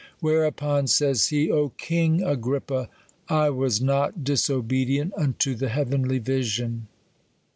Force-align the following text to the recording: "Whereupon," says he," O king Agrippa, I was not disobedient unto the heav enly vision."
"Whereupon," 0.19 0.87
says 0.87 1.27
he," 1.27 1.51
O 1.51 1.69
king 1.77 2.23
Agrippa, 2.23 2.89
I 3.29 3.51
was 3.51 3.79
not 3.81 4.23
disobedient 4.23 5.13
unto 5.15 5.53
the 5.53 5.69
heav 5.69 5.89
enly 5.89 6.19
vision." 6.19 6.87